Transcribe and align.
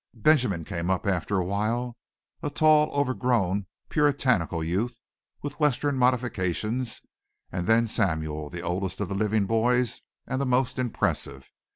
Benjamin 0.15 0.65
came 0.65 0.89
up 0.89 1.05
after 1.05 1.37
awhile, 1.37 1.95
a 2.41 2.49
tall, 2.49 2.89
overgrown, 2.91 3.67
puritanical 3.89 4.63
youth, 4.63 4.99
with 5.43 5.59
western 5.59 5.95
modifications 5.95 7.03
and 7.51 7.67
then 7.67 7.85
Samuel, 7.85 8.49
the 8.49 8.61
oldest 8.63 8.99
of 8.99 9.09
the 9.09 9.13
living 9.13 9.45
boys 9.45 10.01
and 10.25 10.41
the 10.41 10.45
most 10.47 10.79
impressive. 10.79 11.51